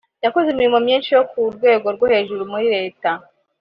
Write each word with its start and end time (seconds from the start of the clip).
yakoze 0.25 0.47
imirimo 0.49 0.77
myinshi 0.85 1.09
yo 1.15 1.23
ku 1.31 1.39
rwego 1.55 1.87
rwo 1.95 2.05
hejuru 2.13 2.41
muri 2.51 2.65
Leta 2.75 3.09